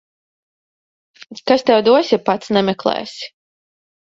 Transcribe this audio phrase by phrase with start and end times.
[1.51, 3.31] Kas tev dos, ja pats nemeklēsi.